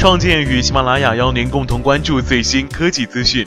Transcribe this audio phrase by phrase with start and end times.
[0.00, 3.46] 创建与喜马拉雅邀您共同关注最新科技资讯。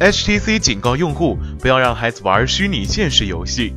[0.00, 3.72] HTC 警告用户不要让孩子玩虚拟现实游戏。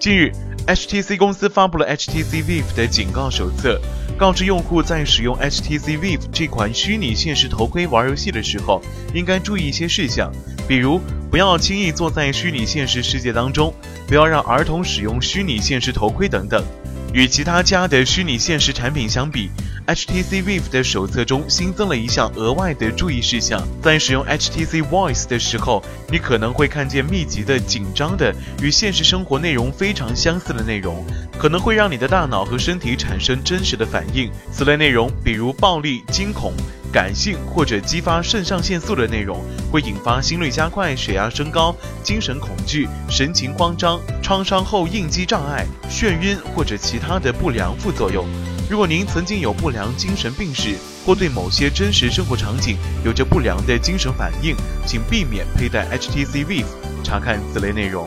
[0.00, 0.32] 近日
[0.66, 3.78] ，HTC 公司发布了 HTC Vive 的警告手册，
[4.16, 8.80] 告知用户在使用 HTC Vive 这款虚拟现实头盔玩游戏的时候，
[9.12, 10.32] 应该注意一些事项，
[10.66, 10.98] 比如
[11.30, 13.74] 不要轻易坐在虚拟现实世界当中，
[14.06, 16.64] 不要让儿童使用虚拟现实头盔等等。
[17.12, 19.50] 与其他家的虚拟现实产品相比
[19.88, 31.02] ，HTC Vive 的手册中新增了一项额外的注意事项：在使用 HTC Voice 的时候，你可能会看见密集的、紧张的、与现实生活内容非常相似的内容，
[31.38, 34.30] 可能会让你的大脑和身体产生真实的反应。
[34.52, 36.52] 此类内容，比如暴力、惊恐。
[36.90, 48.26] 感性或者激发肾上腺素的内容，会引发心率加快、血压升高、精神恐惧、神情慌张、创伤后应激障碍、眩晕或者其他的不良副作用。
[48.68, 54.54] 如果您曾经有不良精神病史，或对某些真实生活场景有着不良的精神反应，
[54.86, 56.66] 请避免佩戴 HTC Vive，
[57.02, 58.06] 查看此类内容。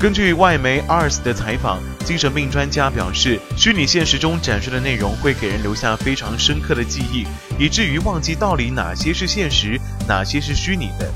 [0.00, 7.24] 根据外媒 Ars 的采访，精神病专家表示，虚拟现实中展示的内容会给人留下非常深刻的记忆，
[7.56, 11.08] 以至于忘记到底哪些是现实，哪些是虚拟的。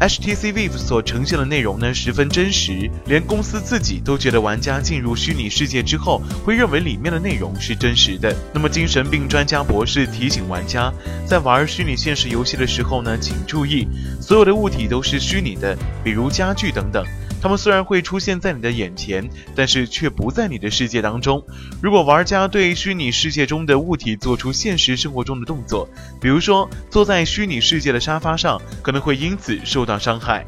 [0.00, 8.34] HTC Vive 所呈现的内容呢，十分真实，连公司自己都觉得玩家进入虚拟世界之后，会认为里面的内容是真实的。
[8.54, 10.90] 那么，精神病专家博士提醒玩家，
[11.26, 13.86] 在玩虚拟现实游戏的时候呢，请注意，
[14.22, 17.04] 所有的物体都是虚拟的，比如家具等等。
[17.42, 21.42] 它们虽然会出现在你的眼前，但是却不在你的世界当中。
[21.82, 25.88] 如果玩家对虚拟世界中的物体做出现实生活中的动作，
[26.20, 30.44] 比如说坐在虚拟世界的沙发上，可能会因此受到伤害。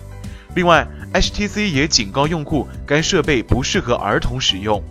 [0.55, 4.83] 另外，HTC 也警告用户，该设备不适合儿童使用。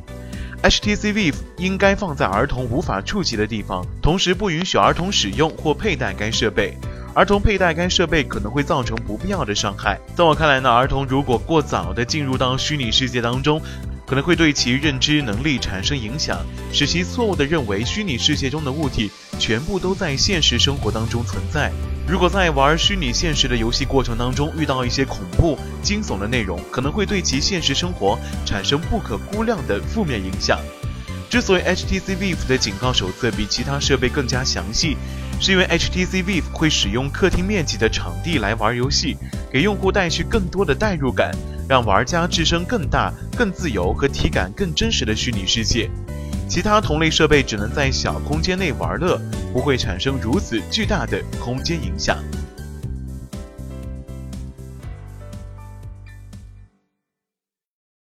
[0.63, 6.75] HTC Vive 应该放在儿童无法触及的地方，同时不允许儿童使用或佩戴该设备。
[7.13, 9.99] 儿童佩戴该设备可能会造成不必要的伤害。
[10.15, 13.61] 在我看来呢，儿童如果过早的进入到虚拟世界当中，
[14.05, 16.39] 可能会对其认知能力产生影响，
[16.71, 21.69] 使其错误的认为虚拟世界中的物体全部都在现实生活当中存在。
[22.07, 30.59] 如果在玩虚拟现实的游戏过程当中遇到一些恐怖、惊悚的内容，可能会对其现实生活产生不可估量的负面影响。
[31.29, 34.97] 之所以 HTC Vive 的警告手册比其他设备更加详细，
[35.41, 39.17] 是因为 HTC Vive 会使用客厅面积的场地来玩游戏，
[39.51, 41.31] 给用户带去更多的代入感，
[41.67, 45.89] 让玩家置身更大、更自由和体感更真实的虚拟世界。
[46.47, 49.19] 其他同类设备只能在小空间内玩乐，
[49.51, 52.19] 不会产生如此巨大的空间影响。